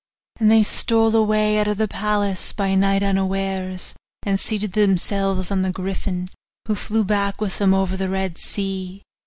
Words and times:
And 0.39 0.49
they 0.49 0.63
stole 0.63 1.15
away 1.15 1.59
out 1.59 1.67
of 1.67 1.77
the 1.77 1.87
palace 1.87 2.53
by 2.53 2.73
night 2.73 3.03
unawares, 3.03 3.93
and 4.23 4.39
seated 4.39 4.71
themselves 4.71 5.51
on 5.51 5.61
the 5.61 5.71
griffin, 5.71 6.31
who 6.67 6.73
flew 6.73 7.03
back 7.03 7.39
with 7.39 7.59
them 7.59 7.71
over 7.75 7.95
the 7.95 8.09
Red 8.09 8.39
Sea. 8.39 9.03